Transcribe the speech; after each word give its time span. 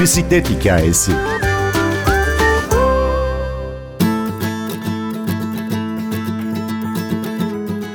Bisiklet 0.00 0.50
Hikayesi 0.50 1.12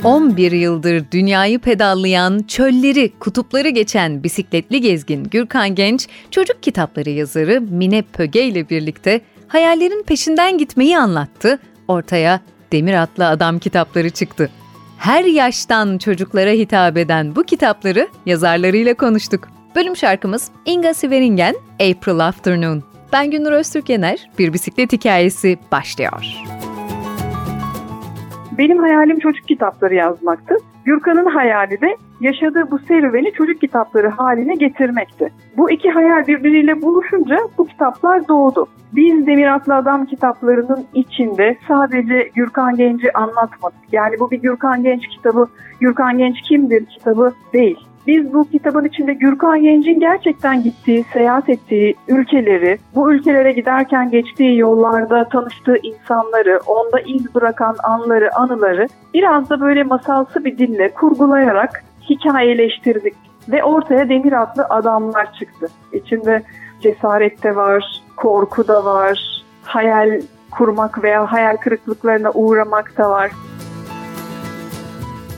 ...11 0.04 0.56
yıldır 0.56 1.06
dünyayı 1.12 1.60
pedallayan, 1.60 2.44
çölleri, 2.48 3.14
kutupları 3.20 3.70
geçen 3.70 4.24
bisikletli 4.24 4.82
gezgin 4.82 5.24
Gürkan 5.24 5.76
Genç... 5.76 6.08
...çocuk 6.32 6.64
kitapları 6.64 7.10
yazarı 7.10 7.62
Mine 7.62 8.02
Pöge 8.02 8.44
ile 8.44 8.70
birlikte... 8.70 9.22
...hayallerin 9.48 10.04
peşinden 10.04 10.58
gitmeyi 10.58 10.98
anlattı. 10.98 11.60
Ortaya 11.88 12.42
Demir 12.72 12.94
Atlı 12.94 13.28
Adam 13.28 13.60
kitapları 13.60 14.10
çıktı. 14.10 14.50
Her 14.98 15.26
yaştan 15.26 15.98
çocuklara 15.98 16.52
hitap 16.52 16.98
eden 16.98 17.36
bu 17.36 17.44
kitapları 17.44 18.08
yazarlarıyla 18.26 18.94
konuştuk. 18.94 19.54
Bölüm 19.76 19.96
şarkımız 19.96 20.52
Inga 20.66 20.94
Siveringen, 20.94 21.56
April 21.74 22.20
Afternoon. 22.20 22.84
Ben 23.14 23.32
Günür 23.32 23.52
Öztürk 23.52 23.90
Yener, 23.90 24.30
Bir 24.40 24.54
Bisiklet 24.54 24.94
Hikayesi 24.94 25.58
başlıyor. 25.72 26.26
Benim 28.58 28.80
hayalim 28.80 29.20
çocuk 29.20 29.48
kitapları 29.48 29.96
yazmaktı. 29.96 30.56
Gürkan'ın 30.86 31.26
hayali 31.26 31.82
de 31.82 31.98
yaşadığı 32.22 32.72
bu 32.72 32.80
serüveni 32.80 33.32
çocuk 33.32 33.62
kitapları 33.62 34.10
haline 34.10 34.56
getirmekti. 34.56 35.30
Bu 35.58 35.72
iki 35.72 35.90
hayal 35.90 36.28
birbiriyle 36.28 36.82
buluşunca 36.82 37.38
bu 37.58 37.68
kitaplar 37.68 38.28
doğdu. 38.28 38.68
Biz 38.92 39.28
Demir 39.28 39.48
Atlı 39.48 39.76
Adam 39.76 40.06
kitaplarının 40.06 40.86
içinde 40.94 41.58
sadece 41.68 42.30
Gürkan 42.36 42.76
Genç'i 42.76 43.14
anlatmadık. 43.14 43.80
Yani 43.92 44.16
bu 44.20 44.32
bir 44.32 44.42
Gürkan 44.42 44.84
Genç 44.84 45.08
kitabı, 45.08 45.48
Gürkan 45.80 46.18
Genç 46.18 46.42
kimdir 46.42 46.86
kitabı 46.86 47.34
değil. 47.54 47.78
Biz 48.08 48.34
bu 48.34 48.50
kitabın 48.50 48.86
içinde 48.86 49.14
Gürkan 49.14 49.62
Genç'in 49.62 50.00
gerçekten 50.00 50.64
gittiği, 50.64 51.06
seyahat 51.14 51.50
ettiği 51.50 51.96
ülkeleri, 52.08 52.78
bu 52.96 53.14
ülkelere 53.14 53.52
giderken 53.52 54.12
geçtiği 54.12 54.58
yollarda 54.58 55.30
tanıştığı 55.30 55.78
insanları, 55.84 56.60
onda 56.68 57.00
iz 57.00 57.36
bırakan 57.36 57.76
anları, 57.84 58.36
anıları 58.36 58.88
biraz 59.14 59.50
da 59.50 59.62
böyle 59.62 59.84
masalsı 59.84 60.46
bir 60.46 60.58
dille 60.58 60.90
kurgulayarak 60.90 61.84
hikayeleştirdik. 62.10 63.14
Ve 63.50 63.64
ortaya 63.64 64.10
demir 64.10 64.34
atlı 64.34 64.64
adamlar 64.64 65.34
çıktı. 65.34 65.68
İçinde 65.94 66.44
cesaret 66.82 67.44
de 67.44 67.56
var, 67.56 68.04
korku 68.16 68.68
da 68.68 68.86
var, 68.86 69.44
hayal 69.64 70.22
kurmak 70.52 71.04
veya 71.04 71.32
hayal 71.32 71.58
kırıklıklarına 71.58 72.32
uğramak 72.32 72.98
da 72.98 73.10
var. 73.10 73.32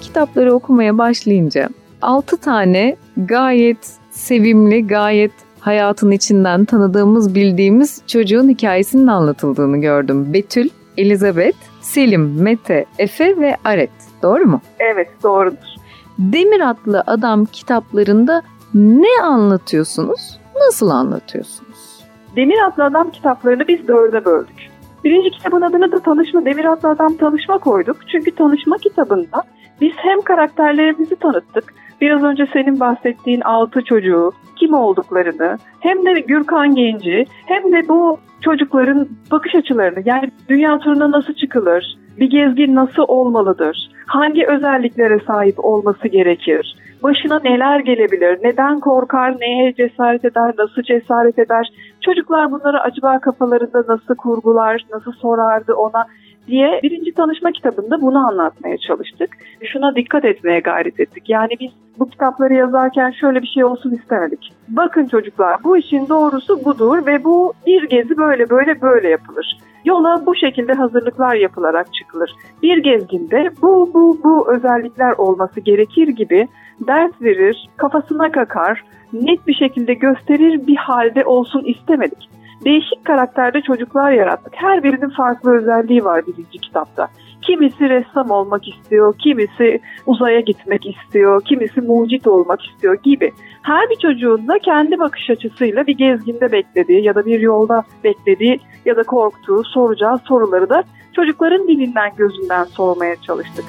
Kitapları 0.02 0.54
okumaya 0.54 0.98
başlayınca 0.98 1.70
6 2.06 2.38
tane 2.38 2.96
gayet 3.18 3.78
sevimli, 4.12 4.88
gayet 4.88 5.32
hayatın 5.60 6.12
içinden 6.12 6.66
tanıdığımız, 6.66 7.36
bildiğimiz 7.36 8.02
çocuğun 8.08 8.50
hikayesinin 8.50 9.08
anlatıldığını 9.08 9.78
gördüm. 9.78 10.34
Betül, 10.34 10.70
Elizabeth, 10.98 11.58
Selim, 11.82 12.44
Mete, 12.44 12.86
Efe 13.00 13.38
ve 13.38 13.58
Aret. 13.64 13.90
Doğru 14.24 14.46
mu? 14.46 14.62
Evet, 14.80 15.08
doğrudur. 15.24 15.76
Demir 16.20 16.70
adlı 16.70 17.04
adam 17.08 17.46
kitaplarında 17.46 18.42
ne 18.74 19.24
anlatıyorsunuz? 19.24 20.40
Nasıl 20.56 20.90
anlatıyorsunuz? 20.90 22.04
Demir 22.36 22.68
adlı 22.68 22.84
adam 22.84 23.10
kitaplarını 23.10 23.68
biz 23.68 23.88
dörde 23.88 24.26
böldük. 24.26 24.70
Birinci 25.04 25.30
kitabın 25.30 25.62
adını 25.62 25.92
da 25.92 26.00
Tanışma 26.00 26.46
Demir 26.46 26.66
adlı 26.66 26.90
adam 26.90 27.18
tanışma 27.18 27.58
koyduk. 27.58 27.98
Çünkü 28.12 28.32
tanışma 28.32 28.78
kitabında 28.78 29.44
biz 29.82 29.92
hem 29.96 30.22
karakterlerimizi 30.22 31.16
tanıttık, 31.16 31.74
biraz 32.02 32.24
önce 32.24 32.48
senin 32.54 32.80
bahsettiğin 32.80 33.42
altı 33.42 33.82
çocuğu, 33.82 34.32
kim 34.56 34.74
olduklarını, 34.74 35.58
hem 35.80 36.06
de 36.06 36.20
Gürkan 36.20 36.76
Genci, 36.76 37.26
hem 37.46 37.74
de 37.74 37.88
bu 37.88 38.20
çocukların 38.42 39.08
bakış 39.32 39.56
açılarını, 39.56 40.00
yani 40.06 40.32
dünya 40.50 40.80
turuna 40.80 41.12
nasıl 41.12 41.34
çıkılır, 41.34 41.98
bir 42.20 42.30
gezgin 42.30 42.76
nasıl 42.76 43.04
olmalıdır, 43.08 43.90
hangi 44.06 44.48
özelliklere 44.48 45.20
sahip 45.28 45.66
olması 45.66 46.08
gerekir, 46.08 46.78
başına 47.04 47.40
neler 47.40 47.80
gelebilir, 47.80 48.40
neden 48.44 48.80
korkar, 48.80 49.36
neye 49.40 49.74
cesaret 49.74 50.26
eder, 50.26 50.54
nasıl 50.58 50.82
cesaret 50.82 51.40
eder, 51.40 51.70
çocuklar 52.02 52.52
bunları 52.52 52.82
acaba 52.82 53.20
kafalarında 53.20 53.84
nasıl 53.88 54.16
kurgular, 54.16 54.86
nasıl 54.94 55.12
sorardı 55.12 55.74
ona 55.74 56.06
diye 56.48 56.80
birinci 56.84 57.14
tanışma 57.14 57.52
kitabında 57.52 58.02
bunu 58.02 58.28
anlatmaya 58.28 58.78
çalıştık. 58.78 59.30
Şuna 59.64 59.96
dikkat 59.96 60.26
etmeye 60.26 60.60
gayret 60.60 61.00
ettik. 61.00 61.30
Yani 61.30 61.52
biz 61.60 61.72
bu 62.00 62.10
kitapları 62.10 62.54
yazarken 62.54 63.12
şöyle 63.12 63.42
bir 63.42 63.48
şey 63.48 63.64
olsun 63.64 63.92
istemedik. 63.92 64.54
Bakın 64.68 65.06
çocuklar 65.06 65.64
bu 65.64 65.78
işin 65.78 66.10
doğrusu 66.10 66.66
budur 66.66 67.06
ve 67.06 67.24
bu 67.24 67.54
bir 67.66 67.90
gezi 67.90 68.18
böyle 68.18 68.50
böyle 68.50 68.82
böyle 68.82 69.10
yapılır. 69.10 69.58
Yola 69.86 70.26
bu 70.26 70.36
şekilde 70.36 70.74
hazırlıklar 70.74 71.36
yapılarak 71.36 71.94
çıkılır. 71.94 72.32
Bir 72.64 72.78
gezginde 72.78 73.52
bu 73.62 73.92
bu 73.94 74.20
bu 74.24 74.54
özellikler 74.54 75.12
olması 75.12 75.60
gerekir 75.60 76.08
gibi 76.08 76.48
ders 76.88 77.22
verir, 77.22 77.70
kafasına 77.78 78.32
kakar, 78.32 78.84
net 79.14 79.48
bir 79.48 79.54
şekilde 79.54 79.94
gösterir 79.94 80.68
bir 80.68 80.76
halde 80.76 81.26
olsun 81.26 81.64
istemedik 81.64 82.30
değişik 82.66 83.06
karakterde 83.06 83.62
çocuklar 83.62 84.12
yarattık. 84.12 84.54
Her 84.56 84.84
birinin 84.84 85.10
farklı 85.10 85.58
özelliği 85.58 86.06
var 86.06 86.28
birinci 86.28 86.58
kitapta. 86.58 87.08
Kimisi 87.42 87.90
ressam 87.90 88.32
olmak 88.32 88.68
istiyor, 88.68 89.14
kimisi 89.18 89.80
uzaya 90.06 90.40
gitmek 90.40 90.86
istiyor, 90.86 91.42
kimisi 91.42 91.82
mucit 91.82 92.28
olmak 92.28 92.66
istiyor 92.66 92.98
gibi. 93.04 93.32
Her 93.62 93.90
bir 93.90 93.96
çocuğun 93.96 94.48
da 94.48 94.60
kendi 94.60 95.00
bakış 95.00 95.30
açısıyla 95.30 95.88
bir 95.88 95.98
gezginde 95.98 96.52
beklediği 96.52 97.04
ya 97.04 97.16
da 97.16 97.26
bir 97.26 97.40
yolda 97.40 97.84
beklediği 98.04 98.60
ya 98.86 98.96
da 98.96 99.04
korktuğu, 99.04 99.64
soracağı 99.64 100.18
soruları 100.18 100.70
da 100.70 100.84
çocukların 101.16 101.68
dilinden, 101.68 102.12
gözünden 102.18 102.64
sormaya 102.64 103.16
çalıştık. 103.16 103.66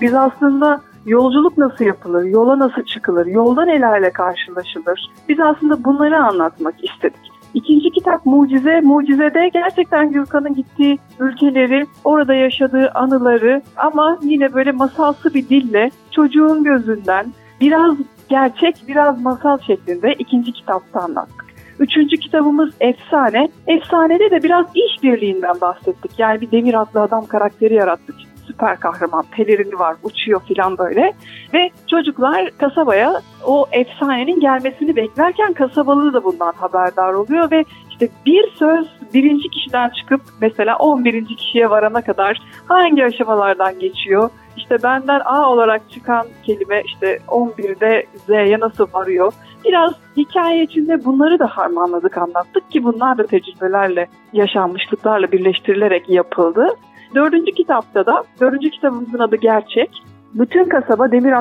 Biz 0.00 0.14
aslında 0.14 0.80
Yolculuk 1.06 1.58
nasıl 1.58 1.84
yapılır? 1.84 2.24
Yola 2.24 2.58
nasıl 2.58 2.82
çıkılır? 2.82 3.26
Yolda 3.26 3.64
nelerle 3.64 4.10
karşılaşılır? 4.10 5.10
Biz 5.28 5.40
aslında 5.40 5.84
bunları 5.84 6.24
anlatmak 6.24 6.74
istedik. 6.84 7.30
İkinci 7.54 7.90
kitap 7.90 8.26
Mucize. 8.26 8.80
Mucize'de 8.80 9.48
gerçekten 9.48 10.12
Gürkan'ın 10.12 10.54
gittiği 10.54 10.98
ülkeleri, 11.20 11.86
orada 12.04 12.34
yaşadığı 12.34 12.90
anıları 12.94 13.62
ama 13.76 14.18
yine 14.22 14.54
böyle 14.54 14.72
masalsı 14.72 15.34
bir 15.34 15.48
dille 15.48 15.90
çocuğun 16.10 16.64
gözünden 16.64 17.26
biraz 17.60 17.94
gerçek, 18.28 18.76
biraz 18.88 19.22
masal 19.22 19.58
şeklinde 19.58 20.14
ikinci 20.18 20.52
kitapta 20.52 21.00
anlattık. 21.00 21.44
Üçüncü 21.78 22.16
kitabımız 22.16 22.70
Efsane. 22.80 23.48
Efsane'de 23.66 24.30
de 24.30 24.42
biraz 24.42 24.66
işbirliğinden 24.74 25.60
bahsettik. 25.60 26.18
Yani 26.18 26.40
bir 26.40 26.50
demir 26.50 26.74
atlı 26.74 27.00
adam 27.02 27.26
karakteri 27.26 27.74
yarattık 27.74 28.16
süper 28.60 28.80
kahraman 28.80 29.24
pelerini 29.30 29.78
var 29.78 29.96
uçuyor 30.02 30.40
filan 30.48 30.78
böyle 30.78 31.12
ve 31.54 31.70
çocuklar 31.90 32.50
kasabaya 32.58 33.22
o 33.46 33.66
efsanenin 33.72 34.40
gelmesini 34.40 34.96
beklerken 34.96 35.52
kasabalı 35.52 36.12
da 36.12 36.24
bundan 36.24 36.52
haberdar 36.52 37.12
oluyor 37.12 37.50
ve 37.50 37.64
işte 37.90 38.08
bir 38.26 38.50
söz 38.58 38.86
birinci 39.14 39.48
kişiden 39.48 39.88
çıkıp 39.88 40.20
mesela 40.40 40.76
11. 40.76 41.26
kişiye 41.26 41.70
varana 41.70 42.02
kadar 42.02 42.40
hangi 42.68 43.04
aşamalardan 43.04 43.78
geçiyor? 43.78 44.30
İşte 44.56 44.76
benden 44.82 45.20
A 45.24 45.50
olarak 45.50 45.90
çıkan 45.90 46.26
kelime 46.42 46.82
işte 46.86 47.18
11'de 47.28 48.06
Z'ye 48.26 48.60
nasıl 48.60 48.86
varıyor? 48.92 49.32
Biraz 49.64 49.92
hikaye 50.16 50.62
içinde 50.62 51.04
bunları 51.04 51.38
da 51.38 51.46
harmanladık 51.46 52.18
anlattık 52.18 52.70
ki 52.70 52.84
bunlar 52.84 53.18
da 53.18 53.26
tecrübelerle, 53.26 54.06
yaşanmışlıklarla 54.32 55.32
birleştirilerek 55.32 56.08
yapıldı. 56.08 56.68
Dördüncü 57.14 57.52
kitapta 57.52 58.06
da, 58.06 58.24
dördüncü 58.40 58.70
kitabımızın 58.70 59.18
adı 59.18 59.36
Gerçek. 59.36 59.90
Bütün 60.34 60.64
kasaba 60.64 61.12
Demir 61.12 61.34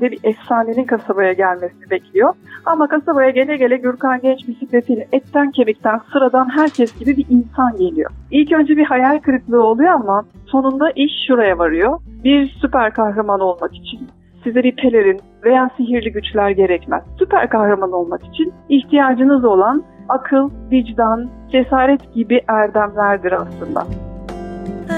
diye 0.00 0.10
bir 0.10 0.18
efsanenin 0.24 0.84
kasabaya 0.84 1.32
gelmesini 1.32 1.90
bekliyor. 1.90 2.34
Ama 2.66 2.88
kasabaya 2.88 3.30
gele 3.30 3.56
gele 3.56 3.76
Gürkan 3.76 4.20
Genç 4.20 4.48
bisikletiyle 4.48 5.08
etten 5.12 5.50
kemikten 5.50 6.00
sıradan 6.12 6.48
herkes 6.56 6.98
gibi 6.98 7.16
bir 7.16 7.26
insan 7.30 7.76
geliyor. 7.76 8.10
İlk 8.30 8.52
önce 8.52 8.76
bir 8.76 8.84
hayal 8.84 9.18
kırıklığı 9.18 9.62
oluyor 9.62 9.90
ama 9.90 10.24
sonunda 10.46 10.90
iş 10.90 11.12
şuraya 11.26 11.58
varıyor. 11.58 12.00
Bir 12.24 12.56
süper 12.60 12.94
kahraman 12.94 13.40
olmak 13.40 13.74
için 13.74 14.08
size 14.44 14.62
bir 14.62 14.76
pelerin 14.76 15.20
veya 15.44 15.70
sihirli 15.76 16.12
güçler 16.12 16.50
gerekmez. 16.50 17.02
Süper 17.18 17.48
kahraman 17.48 17.92
olmak 17.92 18.24
için 18.26 18.52
ihtiyacınız 18.68 19.44
olan 19.44 19.84
akıl, 20.08 20.50
vicdan, 20.70 21.30
cesaret 21.52 22.14
gibi 22.14 22.40
erdemlerdir 22.48 23.32
aslında. 23.32 23.86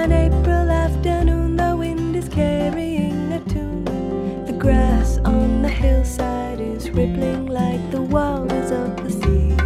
An 0.04 0.12
April 0.12 0.70
afternoon, 0.70 1.56
the 1.56 1.74
wind 1.74 2.14
is 2.14 2.28
carrying 2.28 3.32
a 3.32 3.40
tune. 3.48 4.44
The 4.44 4.52
grass 4.52 5.16
on 5.24 5.62
the 5.62 5.68
hillside 5.70 6.60
is 6.60 6.90
rippling 6.90 7.46
like 7.46 7.80
the 7.90 8.02
waters 8.02 8.70
of 8.70 9.02
the 9.02 9.10
sea. 9.10 9.56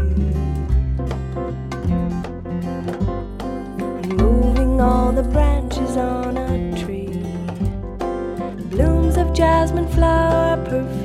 Moving 4.14 4.80
all 4.80 5.10
the 5.10 5.24
branches 5.24 5.96
on 5.96 6.36
a 6.36 6.84
tree. 6.84 7.20
Blooms 8.70 9.16
of 9.16 9.34
jasmine 9.34 9.88
flower 9.88 10.56
perfume 10.66 10.97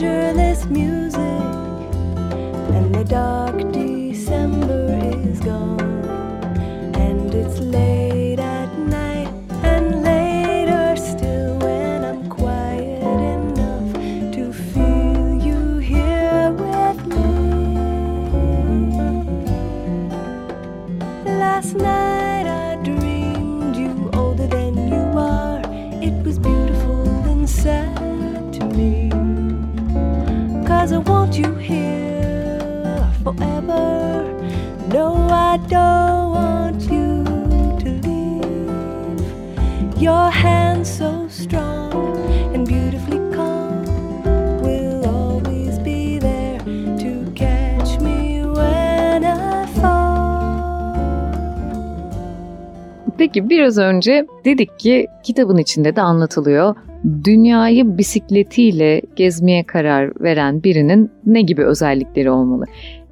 measureless 0.00 0.64
music 0.64 1.20
and 2.74 2.94
the 2.94 3.04
dark 3.04 3.56
December 3.70 4.98
is 5.28 5.40
gone 5.40 5.78
and 6.94 7.34
it's 7.34 7.58
late 7.58 8.38
at 8.38 8.78
night 8.78 9.28
and 9.62 10.02
later 10.02 10.96
still 10.96 11.58
when 11.58 12.02
I'm 12.02 12.30
quiet 12.30 13.02
enough 13.02 13.92
to 14.36 14.52
feel 14.54 15.38
you 15.44 15.76
here 15.78 16.50
with 16.52 17.06
me. 17.06 17.74
Last 21.26 21.74
night 21.74 22.29
Peki 53.34 53.50
biraz 53.50 53.78
önce 53.78 54.26
dedik 54.44 54.78
ki 54.78 55.06
kitabın 55.22 55.56
içinde 55.56 55.96
de 55.96 56.00
anlatılıyor. 56.00 56.74
Dünyayı 57.24 57.98
bisikletiyle 57.98 59.02
gezmeye 59.16 59.64
karar 59.64 60.10
veren 60.20 60.62
birinin 60.62 61.10
ne 61.26 61.42
gibi 61.42 61.64
özellikleri 61.64 62.30
olmalı? 62.30 62.64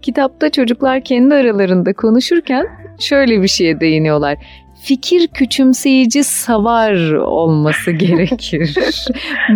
Kitapta 0.03 0.50
çocuklar 0.50 1.00
kendi 1.00 1.35
aralarında 1.35 1.93
konuşurken 1.93 2.67
şöyle 3.00 3.43
bir 3.43 3.49
şeye 3.49 3.81
değiniyorlar. 3.81 4.38
Fikir 4.85 5.29
küçümseyici 5.29 6.25
savar 6.25 7.12
olması 7.15 7.91
gerekir. 7.93 8.75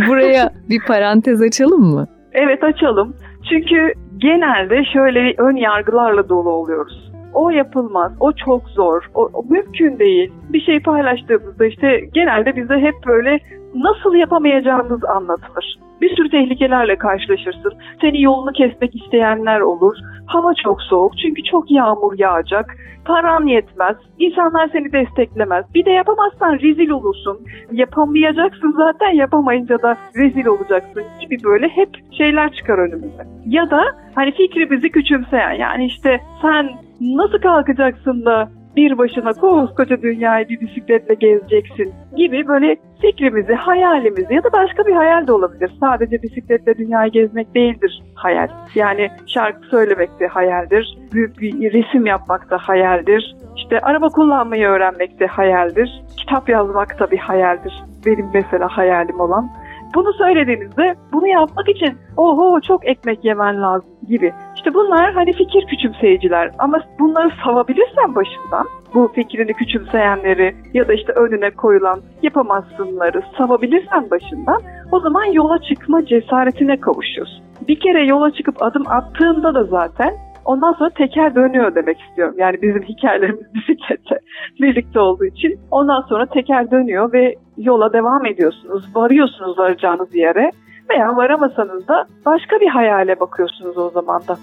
Buraya 0.08 0.50
bir 0.68 0.80
parantez 0.86 1.42
açalım 1.42 1.82
mı? 1.82 2.08
Evet 2.32 2.64
açalım. 2.64 3.16
Çünkü 3.50 3.92
genelde 4.18 4.84
şöyle 4.92 5.34
ön 5.38 5.56
yargılarla 5.56 6.28
dolu 6.28 6.50
oluyoruz. 6.50 7.11
O 7.34 7.50
yapılmaz, 7.50 8.12
o 8.20 8.32
çok 8.32 8.68
zor, 8.68 9.10
o, 9.14 9.30
o 9.32 9.44
mümkün 9.48 9.98
değil. 9.98 10.32
Bir 10.48 10.60
şey 10.60 10.80
paylaştığımızda 10.80 11.66
işte 11.66 12.00
genelde 12.14 12.56
bize 12.56 12.74
hep 12.74 12.94
böyle 13.06 13.40
nasıl 13.74 14.14
yapamayacağımız 14.14 15.04
anlatılır. 15.04 15.78
Bir 16.00 16.16
sürü 16.16 16.30
tehlikelerle 16.30 16.96
karşılaşırsın. 16.96 17.72
Seni 18.00 18.22
yolunu 18.22 18.52
kesmek 18.52 18.94
isteyenler 19.02 19.60
olur. 19.60 19.96
Hava 20.26 20.54
çok 20.54 20.82
soğuk 20.82 21.18
çünkü 21.18 21.42
çok 21.42 21.70
yağmur 21.70 22.18
yağacak. 22.18 22.76
Paran 23.04 23.46
yetmez. 23.46 23.96
İnsanlar 24.18 24.68
seni 24.72 24.92
desteklemez. 24.92 25.64
Bir 25.74 25.84
de 25.84 25.90
yapamazsan 25.90 26.52
rezil 26.54 26.90
olursun. 26.90 27.38
Yapamayacaksın 27.72 28.74
zaten 28.76 29.10
yapamayınca 29.10 29.82
da 29.82 29.96
rezil 30.16 30.46
olacaksın 30.46 31.02
gibi 31.20 31.36
böyle 31.44 31.68
hep 31.68 31.88
şeyler 32.18 32.52
çıkar 32.52 32.78
önümüze. 32.78 33.26
Ya 33.46 33.70
da 33.70 33.82
hani 34.14 34.32
fikrimizi 34.32 34.90
küçümseyen 34.90 35.52
yani 35.52 35.86
işte 35.86 36.20
sen 36.42 36.68
nasıl 37.00 37.38
kalkacaksın 37.38 38.24
da 38.24 38.48
bir 38.76 38.98
başına 38.98 39.32
koskoca 39.32 40.02
dünyayı 40.02 40.48
bir 40.48 40.60
bisikletle 40.60 41.14
gezeceksin 41.14 41.94
gibi 42.16 42.48
böyle 42.48 42.76
fikrimizi, 43.00 43.54
hayalimizi 43.54 44.34
ya 44.34 44.44
da 44.44 44.52
başka 44.52 44.86
bir 44.86 44.92
hayal 44.92 45.26
de 45.26 45.32
olabilir. 45.32 45.70
Sadece 45.80 46.22
bisikletle 46.22 46.78
dünyayı 46.78 47.12
gezmek 47.12 47.54
değildir 47.54 48.02
hayal. 48.14 48.48
Yani 48.74 49.10
şarkı 49.26 49.68
söylemek 49.68 50.20
de 50.20 50.26
hayaldir, 50.26 50.98
büyük 51.12 51.40
bir 51.40 51.72
resim 51.72 52.06
yapmak 52.06 52.50
da 52.50 52.58
hayaldir. 52.58 53.36
İşte 53.56 53.78
araba 53.78 54.08
kullanmayı 54.08 54.66
öğrenmek 54.66 55.20
de 55.20 55.26
hayaldir. 55.26 56.02
Kitap 56.16 56.48
yazmak 56.48 57.00
da 57.00 57.10
bir 57.10 57.18
hayaldir. 57.18 57.82
Benim 58.06 58.30
mesela 58.34 58.68
hayalim 58.68 59.20
olan. 59.20 59.50
Bunu 59.94 60.12
söylediğinizde 60.12 60.94
bunu 61.12 61.26
yapmak 61.26 61.68
için 61.68 61.98
oho 62.16 62.60
çok 62.60 62.88
ekmek 62.88 63.24
yemen 63.24 63.62
lazım 63.62 63.90
gibi. 64.08 64.32
İşte 64.62 64.74
bunlar 64.74 65.12
hani 65.12 65.32
fikir 65.32 65.66
küçümseyiciler 65.66 66.50
ama 66.58 66.80
bunları 66.98 67.30
savabilirsen 67.44 68.14
başından 68.14 68.66
bu 68.94 69.12
fikrini 69.14 69.52
küçümseyenleri 69.52 70.54
ya 70.74 70.88
da 70.88 70.92
işte 70.92 71.12
önüne 71.12 71.50
koyulan 71.50 72.00
yapamazsınları 72.22 73.22
savabilirsen 73.38 74.10
başından 74.10 74.60
o 74.92 75.00
zaman 75.00 75.24
yola 75.24 75.58
çıkma 75.62 76.06
cesaretine 76.06 76.80
kavuşuyorsun. 76.80 77.44
Bir 77.68 77.80
kere 77.80 78.06
yola 78.06 78.30
çıkıp 78.30 78.62
adım 78.62 78.82
attığında 78.88 79.54
da 79.54 79.64
zaten 79.64 80.14
ondan 80.44 80.72
sonra 80.72 80.90
teker 80.90 81.34
dönüyor 81.34 81.74
demek 81.74 82.00
istiyorum. 82.00 82.34
Yani 82.38 82.62
bizim 82.62 82.82
hikayelerimiz 82.82 83.54
bisikletle 83.54 84.18
birlikte 84.60 85.00
olduğu 85.00 85.24
için 85.24 85.60
ondan 85.70 86.00
sonra 86.00 86.26
teker 86.26 86.70
dönüyor 86.70 87.12
ve 87.12 87.34
yola 87.56 87.92
devam 87.92 88.26
ediyorsunuz. 88.26 88.96
Varıyorsunuz 88.96 89.58
varacağınız 89.58 90.14
yere 90.14 90.50
veya 90.90 91.16
varamasanız 91.16 91.88
da 91.88 92.06
başka 92.26 92.60
bir 92.60 92.68
hayale 92.68 93.20
bakıyorsunuz 93.20 93.78
o 93.78 93.90
zaman 93.90 94.22
da. 94.28 94.38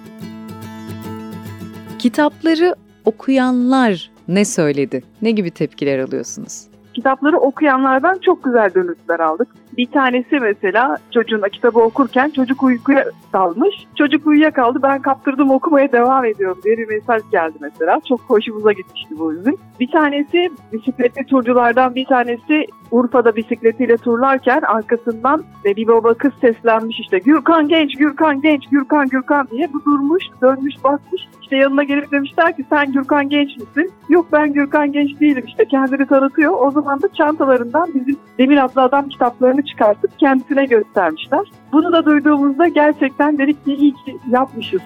Kitapları 2.00 2.76
okuyanlar 3.06 4.12
ne 4.28 4.46
söyledi? 4.46 5.04
Ne 5.22 5.32
gibi 5.32 5.52
tepkiler 5.52 6.00
alıyorsunuz? 6.00 6.70
kitapları 7.00 7.38
okuyanlardan 7.38 8.18
çok 8.18 8.44
güzel 8.44 8.74
dönütler 8.74 9.20
aldık. 9.20 9.48
Bir 9.78 9.86
tanesi 9.86 10.40
mesela 10.40 10.98
çocuğuna 11.12 11.50
kitabı 11.50 11.80
okurken 11.80 12.30
çocuk 12.30 12.64
uykuya 12.64 13.06
dalmış. 13.34 13.76
Çocuk 13.98 14.28
uyuyakaldı 14.28 14.80
ben 14.84 15.02
kaptırdım 15.02 15.52
okumaya 15.52 15.92
devam 15.92 16.26
ediyorum 16.26 16.60
diye 16.64 16.78
bir 16.78 16.88
mesaj 16.88 17.22
geldi 17.32 17.58
mesela. 17.62 18.00
Çok 18.10 18.20
hoşumuza 18.20 18.72
gitmişti 18.72 19.16
bu 19.20 19.34
bizim. 19.34 19.58
Bir 19.80 19.92
tanesi 19.92 20.50
bisikletli 20.74 21.26
turculardan 21.26 21.96
bir 21.96 22.06
tanesi 22.06 22.68
Urfa'da 22.92 23.36
bisikletiyle 23.36 23.98
turlarken 23.98 24.62
arkasından 24.62 25.44
bir 25.66 25.88
baba 25.88 26.14
kız 26.14 26.32
seslenmiş 26.42 27.00
işte 27.00 27.20
Gürkan 27.20 27.68
genç, 27.68 27.98
Gürkan 27.98 28.42
genç, 28.42 28.70
Gürkan 28.72 29.08
Gürkan 29.08 29.48
diye. 29.52 29.74
Bu 29.74 29.86
durmuş, 29.86 30.24
dönmüş, 30.42 30.84
bakmış. 30.84 31.22
İşte 31.42 31.58
yanına 31.58 31.84
gelip 31.84 32.12
demişler 32.12 32.56
ki 32.56 32.66
sen 32.70 32.92
Gürkan 32.92 33.30
genç 33.30 33.58
misin? 33.58 33.92
Yok 34.10 34.26
ben 34.32 34.54
Gürkan 34.54 34.92
genç 34.92 35.20
değilim. 35.20 35.44
İşte 35.48 35.66
kendini 35.66 36.08
tanıtıyor. 36.08 36.54
O 36.60 36.72
zaman 36.72 37.02
da 37.02 37.08
çantalarından 37.14 37.90
bizim 37.94 38.18
Demir 38.38 38.66
adlı 38.66 38.82
adam 38.82 39.10
kitaplarını 39.10 39.66
çıkartıp 39.66 40.20
kendisine 40.20 40.66
göstermişler. 40.66 41.52
Bunu 41.72 41.94
da 41.94 42.06
duyduğumuzda 42.06 42.68
gerçekten 42.68 43.38
dedik 43.38 43.66
ki 43.66 43.74
iyi 43.74 43.94
ki 43.94 44.18
yapmışız. 44.32 44.82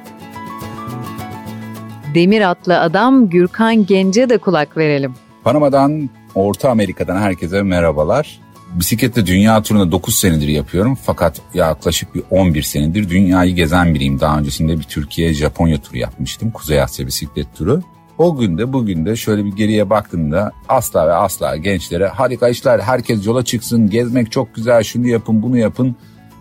Demir 2.15 2.49
atlı 2.49 2.79
adam 2.79 3.29
Gürkan 3.29 3.85
Genç'e 3.85 4.29
de 4.29 4.37
kulak 4.37 4.77
verelim. 4.77 5.13
Panama'dan, 5.43 6.09
Orta 6.35 6.69
Amerika'dan 6.69 7.17
herkese 7.17 7.61
merhabalar. 7.61 8.39
Bisikletle 8.73 9.25
dünya 9.25 9.63
turunu 9.63 9.91
9 9.91 10.15
senedir 10.15 10.47
yapıyorum 10.47 10.97
fakat 11.05 11.41
yaklaşık 11.53 12.15
bir 12.15 12.23
11 12.31 12.63
senedir 12.63 13.09
dünyayı 13.09 13.55
gezen 13.55 13.95
biriyim. 13.95 14.19
Daha 14.19 14.39
öncesinde 14.39 14.79
bir 14.79 14.83
Türkiye-Japonya 14.83 15.81
turu 15.81 15.97
yapmıştım. 15.97 16.51
Kuzey 16.51 16.81
Asya 16.81 17.07
bisiklet 17.07 17.55
turu. 17.55 17.81
O 18.17 18.37
günde 18.37 18.73
bugün 18.73 19.05
de 19.05 19.15
şöyle 19.15 19.45
bir 19.45 19.51
geriye 19.51 19.89
baktığımda 19.89 20.51
asla 20.69 21.07
ve 21.07 21.13
asla 21.13 21.57
gençlere 21.57 22.07
harika 22.07 22.49
işler 22.49 22.79
herkes 22.79 23.27
yola 23.27 23.45
çıksın 23.45 23.89
gezmek 23.89 24.31
çok 24.31 24.55
güzel 24.55 24.83
şunu 24.83 25.07
yapın 25.07 25.43
bunu 25.43 25.57
yapın 25.57 25.95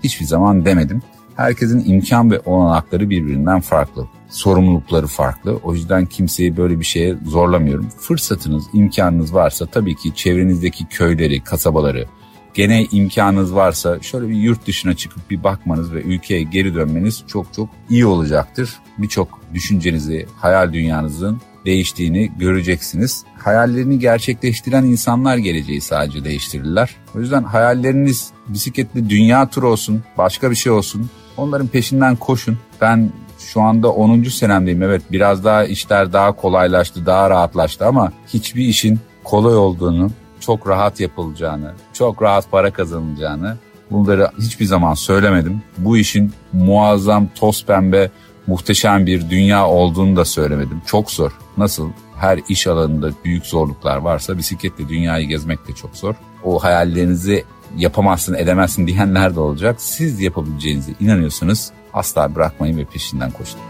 hiçbir 0.05 0.27
zaman 0.27 0.65
demedim. 0.65 1.03
Herkesin 1.37 1.85
imkan 1.87 2.31
ve 2.31 2.41
olanakları 2.41 3.11
birbirinden 3.11 3.61
farklı. 3.61 4.07
Sorumlulukları 4.33 5.07
farklı. 5.07 5.57
O 5.63 5.75
yüzden 5.75 6.07
kimseyi 6.07 6.57
böyle 6.57 6.81
bir 6.81 6.85
şeye 6.85 7.17
zorlamıyorum. 7.27 7.89
Fırsatınız, 7.99 8.65
imkanınız 8.73 9.35
varsa 9.35 9.67
tabii 9.67 9.97
ki 9.97 10.15
çevrenizdeki 10.15 10.85
köyleri, 10.85 11.45
kasabaları, 11.45 12.07
gene 12.55 12.87
imkanınız 12.93 13.55
varsa 13.55 14.01
şöyle 14.01 14.29
bir 14.29 14.35
yurt 14.35 14.67
dışına 14.67 14.95
çıkıp 14.95 15.31
bir 15.31 15.45
bakmanız 15.45 15.93
ve 15.93 16.03
ülkeye 16.03 16.43
geri 16.43 16.75
dönmeniz 16.75 17.25
çok 17.27 17.53
çok 17.53 17.69
iyi 17.91 18.07
olacaktır. 18.07 18.71
Birçok 18.99 19.41
düşüncenizi, 19.55 20.27
hayal 20.37 20.73
dünyanızın 20.73 21.41
değiştiğini 21.65 22.33
göreceksiniz. 22.39 23.25
Hayallerini 23.39 23.99
gerçekleştiren 23.99 24.85
insanlar 24.85 25.37
geleceği 25.37 25.81
sadece 25.81 26.25
değiştirirler. 26.25 26.97
O 27.15 27.21
yüzden 27.21 27.43
hayalleriniz 27.43 28.31
bisikletli 28.49 29.11
dünya 29.11 29.49
turu 29.49 29.69
olsun, 29.69 30.03
başka 30.19 30.51
bir 30.51 30.57
şey 30.57 30.73
olsun. 30.73 31.11
Onların 31.37 31.67
peşinden 31.67 32.17
koşun. 32.17 32.59
Ben 32.81 33.13
şu 33.43 33.61
anda 33.61 33.93
10. 33.93 34.23
senemdeyim. 34.23 34.83
Evet 34.83 35.03
biraz 35.13 35.45
daha 35.45 35.65
işler 35.65 36.13
daha 36.13 36.33
kolaylaştı, 36.33 37.07
daha 37.07 37.31
rahatlaştı 37.31 37.87
ama 37.87 38.13
hiçbir 38.29 38.65
işin 38.65 39.01
kolay 39.25 39.57
olduğunu, 39.57 40.11
çok 40.41 40.69
rahat 40.69 41.01
yapılacağını, 41.01 41.73
çok 41.93 42.23
rahat 42.23 42.51
para 42.51 42.71
kazanılacağını 42.71 43.57
bunları 43.91 44.31
hiçbir 44.39 44.65
zaman 44.65 44.95
söylemedim. 44.95 45.63
Bu 45.79 45.97
işin 45.99 46.33
muazzam, 46.53 47.29
toz 47.35 47.67
pembe, 47.67 48.11
muhteşem 48.47 49.07
bir 49.07 49.31
dünya 49.31 49.67
olduğunu 49.69 50.17
da 50.17 50.25
söylemedim. 50.25 50.83
Çok 50.87 51.11
zor. 51.11 51.39
Nasıl 51.57 51.91
her 52.17 52.41
iş 52.49 52.67
alanında 52.67 53.11
büyük 53.25 53.47
zorluklar 53.47 53.97
varsa 53.97 54.39
bisikletle 54.39 54.89
dünyayı 54.89 55.29
gezmek 55.29 55.69
de 55.69 55.73
çok 55.73 55.97
zor. 55.97 56.15
O 56.45 56.65
hayallerinizi 56.65 57.45
yapamazsın, 57.77 58.35
edemezsin 58.35 58.87
diyenler 58.87 59.35
de 59.35 59.41
olacak. 59.41 59.77
Siz 59.79 60.21
yapabileceğinize 60.21 60.93
inanıyorsunuz. 61.01 61.71
Asla 61.95 62.35
bırakmayın 62.35 62.79
ve 62.79 62.85
peşinden 62.85 63.31
koşun. 63.31 63.61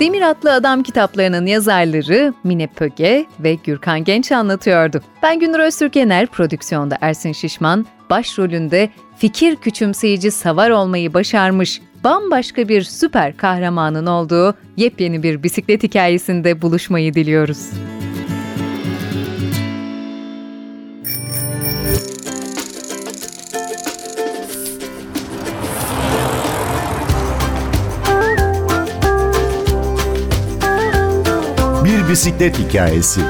Demir 0.00 0.22
Atlı 0.22 0.52
Adam 0.52 0.82
kitaplarının 0.82 1.46
yazarları 1.46 2.34
Mine 2.44 2.66
Pöge 2.66 3.26
ve 3.40 3.54
Gürkan 3.54 4.04
Genç 4.04 4.32
anlatıyordu. 4.32 5.00
Ben 5.22 5.40
Günür 5.40 5.58
Öztürkener, 5.58 6.26
prodüksiyonda 6.26 6.98
Ersin 7.00 7.32
Şişman, 7.32 7.86
başrolünde 8.10 8.90
fikir 9.16 9.56
küçümseyici 9.56 10.30
savar 10.30 10.70
olmayı 10.70 11.14
başarmış 11.14 11.80
bambaşka 12.04 12.68
bir 12.68 12.82
süper 12.82 13.36
kahramanın 13.36 14.06
olduğu 14.06 14.54
yepyeni 14.76 15.22
bir 15.22 15.42
bisiklet 15.42 15.82
hikayesinde 15.82 16.62
buluşmayı 16.62 17.14
diliyoruz. 17.14 17.70
Bir 32.18 32.22
bisiklet 32.22 32.58
hikayesi. 32.58 33.20